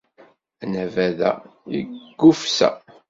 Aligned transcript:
Anabaḍ-a 0.63 1.31
yeggufsa. 1.71 2.69